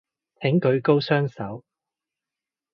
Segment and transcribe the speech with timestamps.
[0.41, 1.63] 請舉高雙手